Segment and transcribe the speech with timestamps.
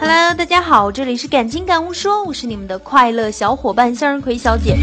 [0.00, 4.76] Hello，大家好，这里是感情感悟说，我是你们的快乐小伙伴向日葵小姐。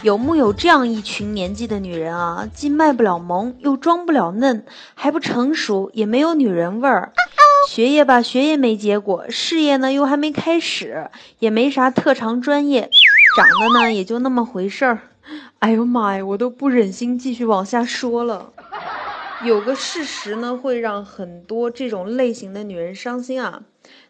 [0.00, 2.48] 有木有这样一群年纪的女人啊？
[2.54, 7.12] 既卖不了萌，又装不了嫩，还不成熟，也没有女人味儿。
[7.68, 11.10] 学业吧，学业没结果；事业呢，又还没开始，
[11.40, 12.88] 也没啥特长专业，
[13.36, 15.00] 长得呢，也就那么回事儿。
[15.58, 18.50] 哎呦妈呀，我都不忍心继续往下说了。
[19.44, 23.64] 有个事实呢，会让很多这种类型的女人伤心啊。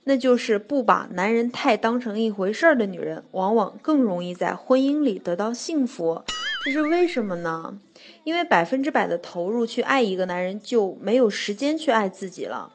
[0.05, 6.23] 那就是不把男人太当成一回事儿的女人，往往更容易在婚姻里得到幸福。
[6.65, 7.81] 这是为什么呢？
[8.23, 12.71] 因为百分之百的投入去爱一个男人，就没有时间去爱自己了，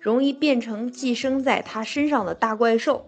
[0.00, 3.06] 容易变成寄生在他身上的大怪兽。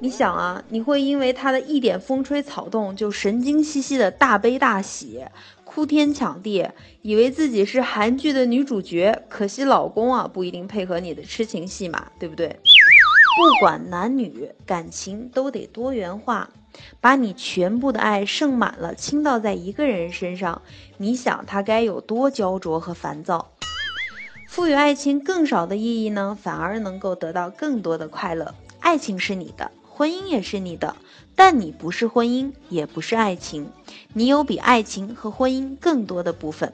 [0.00, 5.24] 你想啊，你会因为他的一点风吹草动就神经兮兮的大悲大喜。
[5.64, 6.68] 哭天抢地，
[7.00, 12.48] 以为自己是韩剧的女主角，可惜老公啊不一定配合你的痴情戏码，对不对？
[12.48, 16.50] 不管男女感情都得多元化，
[17.00, 20.60] 把你全部的爱盛满了倾倒在一个人身上，
[20.96, 23.52] 你想他该有多焦灼和烦躁？
[24.50, 28.52] 赋予爱情更少的意义呢，反而能够得到更多的快乐。
[28.80, 29.70] 爱情是你的。
[29.88, 30.96] 婚姻也是你的，
[31.36, 33.70] 但你不是婚姻，也不是爱情，
[34.12, 36.72] 你有比爱情和婚姻更多的部分。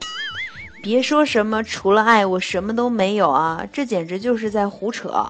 [0.81, 5.27] 别说什么除了爱我什么都没有啊，这简直就是在胡扯。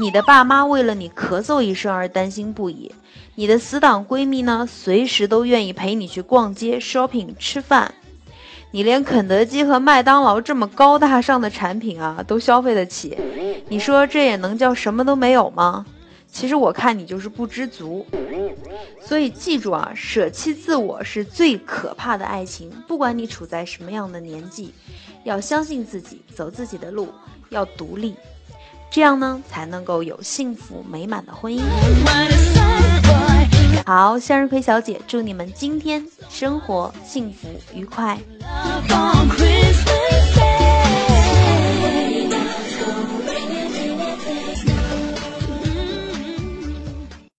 [0.00, 2.94] 你的爸妈为了你咳嗽一声而担心不已，
[3.34, 7.92] 你的死党闺蜜呢，随时都愿意陪你去逛街、shopping、吃饭。
[8.74, 13.16] 你连肯德基和麦当劳这么高大上的产品啊，都消费得起，
[13.68, 15.86] 你说这也能叫什么都没有吗？
[16.26, 18.04] 其实我看你就是不知足，
[19.00, 22.68] 所以记住啊，舍弃自我是最可怕的爱情。
[22.88, 24.74] 不管你处在什么样的年纪，
[25.22, 27.06] 要相信自己，走自己的路，
[27.50, 28.16] 要独立，
[28.90, 31.60] 这样呢才能够有幸福美满的婚姻。
[33.86, 38.18] 好，向日葵小姐祝你们今天生活幸福愉快。